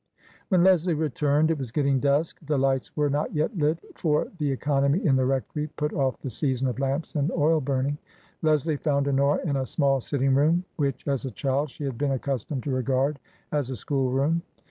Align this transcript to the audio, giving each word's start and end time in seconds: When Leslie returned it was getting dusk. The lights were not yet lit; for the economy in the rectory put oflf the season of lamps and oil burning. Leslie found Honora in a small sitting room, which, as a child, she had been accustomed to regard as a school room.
When 0.49 0.63
Leslie 0.63 0.95
returned 0.95 1.51
it 1.51 1.59
was 1.59 1.71
getting 1.71 1.99
dusk. 1.99 2.39
The 2.47 2.57
lights 2.57 2.97
were 2.97 3.07
not 3.07 3.35
yet 3.35 3.55
lit; 3.55 3.77
for 3.93 4.29
the 4.39 4.51
economy 4.51 5.05
in 5.05 5.15
the 5.15 5.27
rectory 5.27 5.67
put 5.67 5.91
oflf 5.91 6.17
the 6.21 6.31
season 6.31 6.67
of 6.67 6.79
lamps 6.79 7.13
and 7.13 7.31
oil 7.33 7.61
burning. 7.61 7.99
Leslie 8.41 8.77
found 8.77 9.07
Honora 9.07 9.45
in 9.47 9.57
a 9.57 9.65
small 9.67 10.01
sitting 10.01 10.33
room, 10.33 10.63
which, 10.77 11.07
as 11.07 11.25
a 11.25 11.29
child, 11.29 11.69
she 11.69 11.83
had 11.83 11.99
been 11.99 12.13
accustomed 12.13 12.63
to 12.63 12.71
regard 12.71 13.19
as 13.51 13.69
a 13.69 13.75
school 13.75 14.09
room. 14.11 14.41